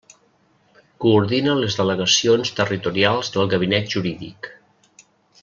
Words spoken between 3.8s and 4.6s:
Jurídic.